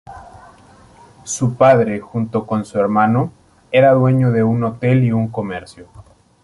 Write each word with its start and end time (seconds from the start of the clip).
Su 1.25 1.53
padre, 1.57 1.99
junto 1.99 2.47
con 2.47 2.65
su 2.65 2.79
hermano, 2.79 3.31
era 3.71 3.91
dueño 3.93 4.31
de 4.31 4.41
un 4.43 4.63
hotel 4.63 5.03
y 5.03 5.11
un 5.11 5.27
comercio. 5.27 5.89